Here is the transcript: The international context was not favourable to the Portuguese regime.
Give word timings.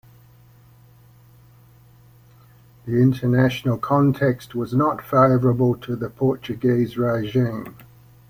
The 2.87 2.99
international 2.99 3.77
context 3.77 4.55
was 4.55 4.73
not 4.73 5.03
favourable 5.03 5.75
to 5.77 5.95
the 5.95 6.09
Portuguese 6.09 6.97
regime. 6.97 7.75